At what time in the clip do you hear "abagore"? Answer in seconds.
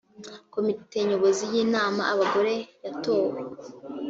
2.13-2.53